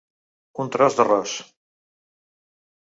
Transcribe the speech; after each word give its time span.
Un 0.63 0.71
tros 0.77 0.97
d'arròs. 1.01 1.37